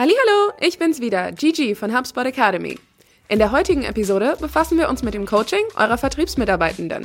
[0.00, 2.78] Hallo, ich bin's wieder, Gigi von HubSpot Academy.
[3.26, 7.04] In der heutigen Episode befassen wir uns mit dem Coaching eurer Vertriebsmitarbeitenden.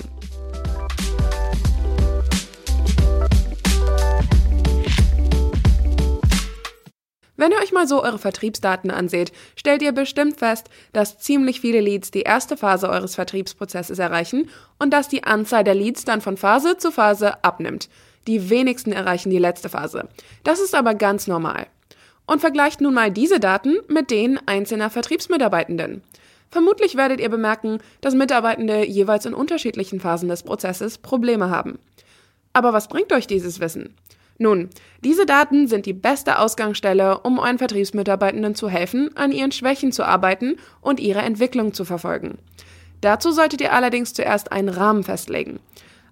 [7.36, 11.82] Wenn ihr euch mal so eure Vertriebsdaten anseht, stellt ihr bestimmt fest, dass ziemlich viele
[11.82, 16.38] Leads die erste Phase eures Vertriebsprozesses erreichen und dass die Anzahl der Leads dann von
[16.38, 17.90] Phase zu Phase abnimmt.
[18.28, 20.08] Die wenigsten erreichen die letzte Phase.
[20.44, 21.66] Das ist aber ganz normal.
[22.26, 26.02] Und vergleicht nun mal diese Daten mit denen einzelner Vertriebsmitarbeitenden.
[26.50, 31.80] Vermutlich werdet ihr bemerken, dass Mitarbeitende jeweils in unterschiedlichen Phasen des Prozesses Probleme haben.
[32.54, 33.96] Aber was bringt euch dieses Wissen?
[34.38, 34.70] Nun,
[35.04, 40.04] diese Daten sind die beste Ausgangsstelle, um euren Vertriebsmitarbeitenden zu helfen, an ihren Schwächen zu
[40.04, 42.38] arbeiten und ihre Entwicklung zu verfolgen.
[43.02, 45.60] Dazu solltet ihr allerdings zuerst einen Rahmen festlegen.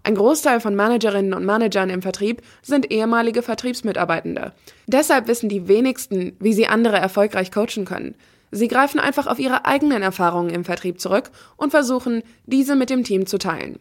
[0.04, 4.54] Ein Großteil von Managerinnen und Managern im Vertrieb sind ehemalige Vertriebsmitarbeitende.
[4.88, 8.16] Deshalb wissen die wenigsten, wie sie andere erfolgreich coachen können.
[8.50, 13.04] Sie greifen einfach auf ihre eigenen Erfahrungen im Vertrieb zurück und versuchen, diese mit dem
[13.04, 13.80] Team zu teilen.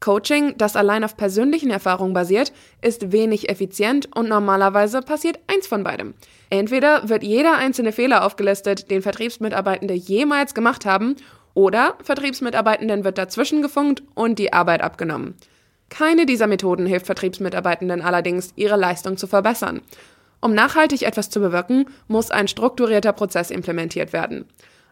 [0.00, 5.82] Coaching, das allein auf persönlichen Erfahrungen basiert, ist wenig effizient und normalerweise passiert eins von
[5.82, 6.14] beidem.
[6.50, 11.16] Entweder wird jeder einzelne Fehler aufgelistet, den Vertriebsmitarbeitende jemals gemacht haben,
[11.54, 15.34] oder Vertriebsmitarbeitenden wird dazwischen gefunkt und die Arbeit abgenommen.
[15.88, 19.80] Keine dieser Methoden hilft Vertriebsmitarbeitenden allerdings, ihre Leistung zu verbessern.
[20.40, 24.44] Um nachhaltig etwas zu bewirken, muss ein strukturierter Prozess implementiert werden.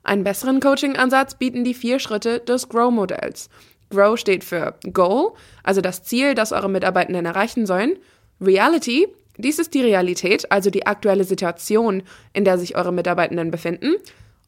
[0.02, 3.48] Einen besseren Coaching-Ansatz bieten die vier Schritte des Grow-Modells.
[3.90, 7.98] Grow steht für Goal, also das Ziel, das eure Mitarbeitenden erreichen sollen.
[8.40, 12.02] Reality, dies ist die Realität, also die aktuelle Situation,
[12.32, 13.94] in der sich eure Mitarbeitenden befinden.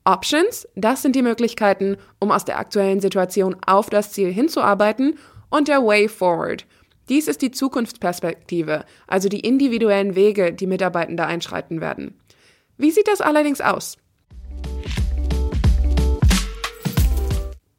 [0.05, 5.19] Options, das sind die Möglichkeiten, um aus der aktuellen Situation auf das Ziel hinzuarbeiten.
[5.51, 6.67] Und der Way Forward.
[7.09, 12.19] Dies ist die Zukunftsperspektive, also die individuellen Wege, die Mitarbeitende einschreiten werden.
[12.77, 13.97] Wie sieht das allerdings aus?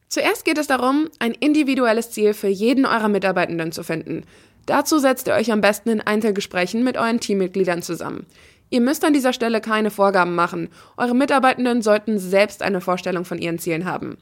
[0.07, 4.23] Zuerst geht es darum, ein individuelles Ziel für jeden eurer Mitarbeitenden zu finden.
[4.65, 8.25] Dazu setzt ihr euch am besten in Einzelgesprächen mit euren Teammitgliedern zusammen.
[8.71, 10.69] Ihr müsst an dieser Stelle keine Vorgaben machen.
[10.97, 14.17] Eure Mitarbeitenden sollten selbst eine Vorstellung von ihren Zielen haben.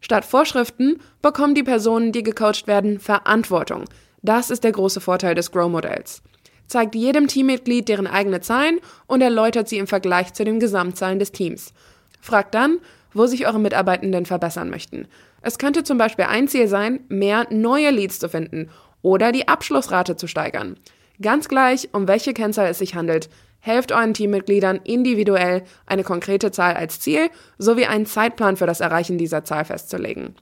[0.00, 3.84] Statt Vorschriften bekommen die Personen, die gecoacht werden, Verantwortung.
[4.22, 6.22] Das ist der große Vorteil des Grow-Modells.
[6.66, 11.32] Zeigt jedem Teammitglied deren eigene Zahlen und erläutert sie im Vergleich zu den Gesamtzahlen des
[11.32, 11.72] Teams.
[12.20, 12.78] Fragt dann,
[13.14, 15.08] wo sich eure Mitarbeitenden verbessern möchten.
[15.40, 18.70] Es könnte zum Beispiel ein Ziel sein, mehr neue Leads zu finden
[19.02, 20.76] oder die Abschlussrate zu steigern.
[21.20, 23.28] Ganz gleich, um welche Kennzahl es sich handelt,
[23.68, 29.18] helft euren Teammitgliedern individuell eine konkrete Zahl als Ziel sowie einen Zeitplan für das Erreichen
[29.18, 30.34] dieser Zahl festzulegen.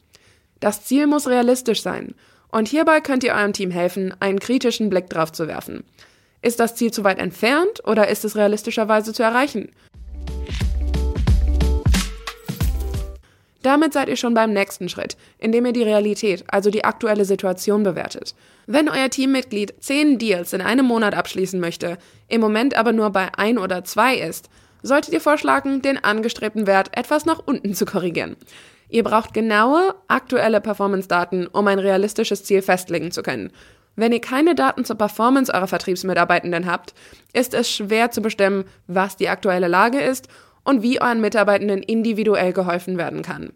[0.60, 2.14] Das Ziel muss realistisch sein
[2.50, 5.84] und hierbei könnt ihr eurem Team helfen, einen kritischen Blick drauf zu werfen.
[6.40, 9.70] Ist das Ziel zu weit entfernt oder ist es realistischerweise zu erreichen?
[13.66, 17.82] Damit seid ihr schon beim nächsten Schritt, indem ihr die Realität, also die aktuelle Situation
[17.82, 18.36] bewertet.
[18.68, 23.28] Wenn euer Teammitglied zehn Deals in einem Monat abschließen möchte, im Moment aber nur bei
[23.36, 24.48] ein oder zwei ist,
[24.84, 28.36] solltet ihr vorschlagen, den angestrebten Wert etwas nach unten zu korrigieren.
[28.88, 33.50] Ihr braucht genaue, aktuelle Performance-Daten, um ein realistisches Ziel festlegen zu können.
[33.96, 36.94] Wenn ihr keine Daten zur Performance eurer Vertriebsmitarbeitenden habt,
[37.32, 40.28] ist es schwer zu bestimmen, was die aktuelle Lage ist
[40.66, 43.52] und wie euren Mitarbeitenden individuell geholfen werden kann.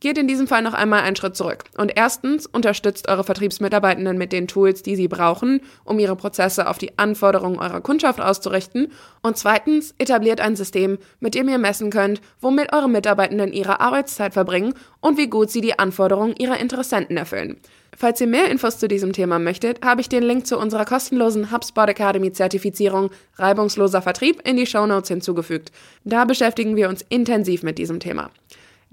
[0.00, 4.30] Geht in diesem Fall noch einmal einen Schritt zurück und erstens unterstützt eure Vertriebsmitarbeitenden mit
[4.30, 9.38] den Tools, die sie brauchen, um ihre Prozesse auf die Anforderungen eurer Kundschaft auszurichten und
[9.38, 14.74] zweitens etabliert ein System, mit dem ihr messen könnt, womit eure Mitarbeitenden ihre Arbeitszeit verbringen
[15.00, 17.56] und wie gut sie die Anforderungen ihrer Interessenten erfüllen.
[17.98, 21.50] Falls ihr mehr Infos zu diesem Thema möchtet, habe ich den Link zu unserer kostenlosen
[21.50, 25.72] HubSpot Academy Zertifizierung Reibungsloser Vertrieb in die Show Notes hinzugefügt.
[26.04, 28.30] Da beschäftigen wir uns intensiv mit diesem Thema.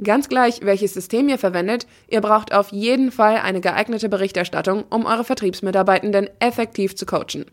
[0.02, 5.06] Ganz gleich, welches System ihr verwendet, ihr braucht auf jeden Fall eine geeignete Berichterstattung, um
[5.06, 7.46] eure Vertriebsmitarbeitenden effektiv zu coachen.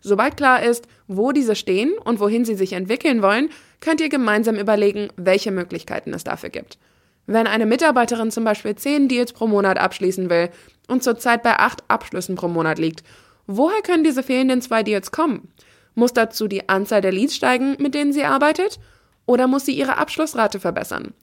[0.00, 4.56] Sobald klar ist, wo diese stehen und wohin sie sich entwickeln wollen, könnt ihr gemeinsam
[4.56, 6.78] überlegen, welche Möglichkeiten es dafür gibt.
[7.26, 10.50] Wenn eine Mitarbeiterin zum Beispiel 10 Deals pro Monat abschließen will
[10.86, 13.02] und zurzeit bei 8 Abschlüssen pro Monat liegt,
[13.46, 15.48] woher können diese fehlenden zwei Deals kommen?
[15.94, 18.78] Muss dazu die Anzahl der Leads steigen, mit denen sie arbeitet?
[19.24, 21.14] Oder muss sie ihre Abschlussrate verbessern?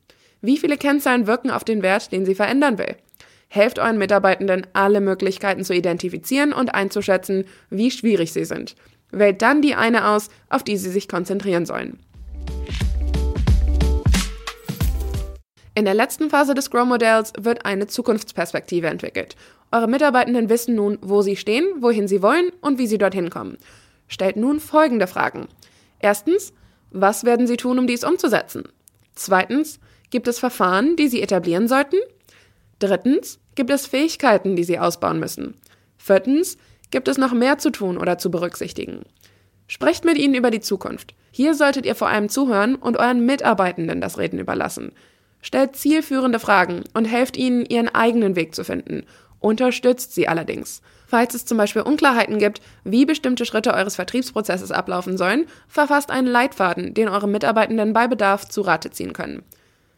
[0.42, 2.98] Wie viele Kennzahlen wirken auf den Wert, den sie verändern will?
[3.48, 8.76] Helft euren Mitarbeitenden, alle Möglichkeiten zu identifizieren und einzuschätzen, wie schwierig sie sind.
[9.12, 12.00] Wählt dann die eine aus, auf die sie sich konzentrieren sollen.
[15.76, 19.36] In der letzten Phase des Grow-Modells wird eine Zukunftsperspektive entwickelt.
[19.72, 23.58] Eure Mitarbeitenden wissen nun, wo sie stehen, wohin sie wollen und wie sie dorthin kommen.
[24.08, 25.48] Stellt nun folgende Fragen.
[26.00, 26.54] Erstens,
[26.92, 28.66] was werden Sie tun, um dies umzusetzen?
[29.16, 29.80] Zweitens,
[30.12, 31.98] gibt es Verfahren, die Sie etablieren sollten?
[32.78, 35.56] Drittens, gibt es Fähigkeiten, die Sie ausbauen müssen?
[35.98, 36.58] Viertens,
[36.92, 39.02] gibt es noch mehr zu tun oder zu berücksichtigen?
[39.68, 41.16] Sprecht mit ihnen über die Zukunft.
[41.32, 44.92] Hier solltet ihr vor allem zuhören und euren Mitarbeitenden das Reden überlassen.
[45.44, 49.04] Stellt zielführende Fragen und helft ihnen, ihren eigenen Weg zu finden.
[49.42, 50.82] Unterstützt sie allerdings.
[51.06, 56.28] Falls es zum Beispiel Unklarheiten gibt, wie bestimmte Schritte eures Vertriebsprozesses ablaufen sollen, verfasst einen
[56.28, 59.44] Leitfaden, den eure Mitarbeitenden bei Bedarf zu Rate ziehen können.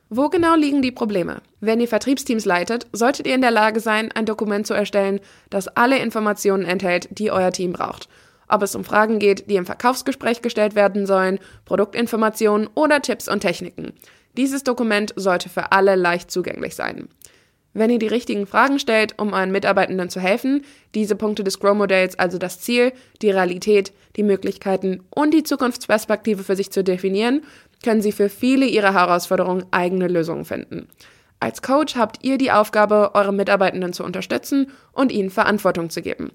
[0.10, 1.44] Wo genau liegen die Probleme?
[1.60, 5.20] Wenn ihr Vertriebsteams leitet, solltet ihr in der Lage sein, ein Dokument zu erstellen,
[5.52, 8.10] das alle Informationen enthält, die euer Team braucht
[8.48, 13.40] ob es um Fragen geht, die im Verkaufsgespräch gestellt werden sollen, Produktinformationen oder Tipps und
[13.40, 13.94] Techniken.
[14.38, 17.08] Dieses Dokument sollte für alle leicht zugänglich sein.
[17.74, 22.18] Wenn ihr die richtigen Fragen stellt, um euren Mitarbeitenden zu helfen, diese Punkte des Grow-Modells,
[22.18, 27.42] also das Ziel, die Realität, die Möglichkeiten und die Zukunftsperspektive für sich zu definieren,
[27.84, 30.88] können sie für viele ihrer Herausforderungen eigene Lösungen finden.
[31.42, 36.32] Als Coach habt ihr die Aufgabe, eure Mitarbeitenden zu unterstützen und ihnen Verantwortung zu geben.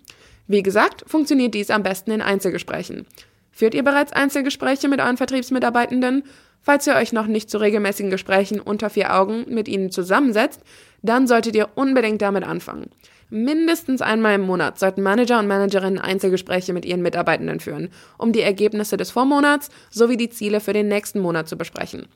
[0.46, 3.06] Wie gesagt, funktioniert dies am besten in Einzelgesprächen.
[3.50, 6.24] Führt ihr bereits Einzelgespräche mit euren Vertriebsmitarbeitenden?
[6.62, 10.60] Falls ihr euch noch nicht zu regelmäßigen Gesprächen unter vier Augen mit ihnen zusammensetzt,
[11.02, 12.90] dann solltet ihr unbedingt damit anfangen.
[13.30, 18.42] Mindestens einmal im Monat sollten Manager und Managerinnen Einzelgespräche mit ihren Mitarbeitenden führen, um die
[18.42, 22.08] Ergebnisse des Vormonats sowie die Ziele für den nächsten Monat zu besprechen.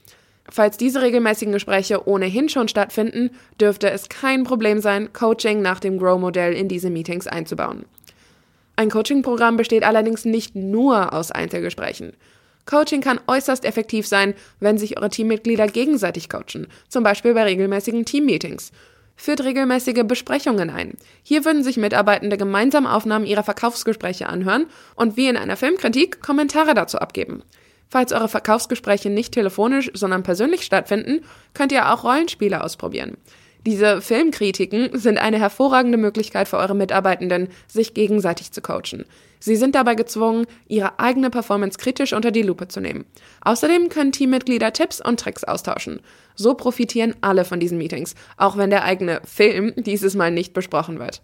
[0.50, 3.30] Falls diese regelmäßigen Gespräche ohnehin schon stattfinden,
[3.60, 7.86] dürfte es kein Problem sein, Coaching nach dem Grow-Modell in diese Meetings einzubauen.
[8.76, 12.12] Ein Coaching-Programm besteht allerdings nicht nur aus Einzelgesprächen.
[12.66, 18.04] Coaching kann äußerst effektiv sein, wenn sich eure Teammitglieder gegenseitig coachen, zum Beispiel bei regelmäßigen
[18.04, 18.72] Teammeetings.
[19.16, 20.94] Führt regelmäßige Besprechungen ein.
[21.22, 24.66] Hier würden sich Mitarbeitende gemeinsam Aufnahmen ihrer Verkaufsgespräche anhören
[24.96, 27.42] und wie in einer Filmkritik Kommentare dazu abgeben.
[27.88, 31.20] Falls eure Verkaufsgespräche nicht telefonisch, sondern persönlich stattfinden,
[31.52, 33.16] könnt ihr auch Rollenspiele ausprobieren.
[33.66, 39.06] Diese Filmkritiken sind eine hervorragende Möglichkeit für eure Mitarbeitenden, sich gegenseitig zu coachen.
[39.40, 43.06] Sie sind dabei gezwungen, ihre eigene Performance kritisch unter die Lupe zu nehmen.
[43.40, 46.00] Außerdem können Teammitglieder Tipps und Tricks austauschen.
[46.34, 50.98] So profitieren alle von diesen Meetings, auch wenn der eigene Film dieses Mal nicht besprochen
[50.98, 51.22] wird.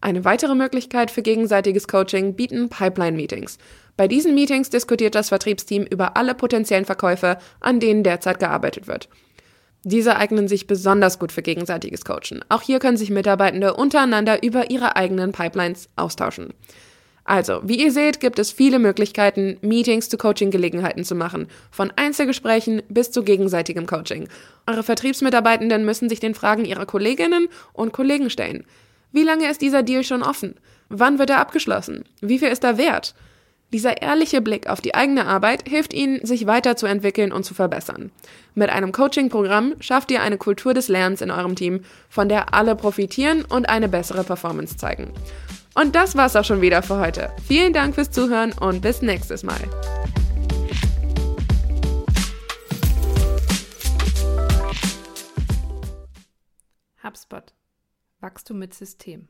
[0.00, 3.58] Eine weitere Möglichkeit für gegenseitiges Coaching bieten Pipeline-Meetings.
[3.96, 9.08] Bei diesen Meetings diskutiert das Vertriebsteam über alle potenziellen Verkäufe, an denen derzeit gearbeitet wird.
[9.88, 12.44] Diese eignen sich besonders gut für gegenseitiges Coachen.
[12.48, 16.52] Auch hier können sich Mitarbeitende untereinander über ihre eigenen Pipelines austauschen.
[17.22, 22.82] Also, wie ihr seht, gibt es viele Möglichkeiten, Meetings zu Coaching-Gelegenheiten zu machen, von Einzelgesprächen
[22.88, 24.28] bis zu gegenseitigem Coaching.
[24.66, 28.64] Eure Vertriebsmitarbeitenden müssen sich den Fragen ihrer Kolleginnen und Kollegen stellen.
[29.12, 30.56] Wie lange ist dieser Deal schon offen?
[30.88, 32.02] Wann wird er abgeschlossen?
[32.20, 33.14] Wie viel ist er wert?
[33.72, 38.12] Dieser ehrliche Blick auf die eigene Arbeit hilft Ihnen, sich weiterzuentwickeln und zu verbessern.
[38.54, 42.76] Mit einem Coaching-Programm schafft ihr eine Kultur des Lernens in eurem Team, von der alle
[42.76, 45.12] profitieren und eine bessere Performance zeigen.
[45.74, 47.30] Und das war's auch schon wieder für heute.
[47.46, 49.60] Vielen Dank fürs Zuhören und bis nächstes Mal.
[57.02, 57.52] HubSpot.
[58.20, 59.28] Wachstum mit System.